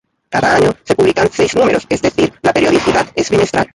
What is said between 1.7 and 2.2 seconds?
es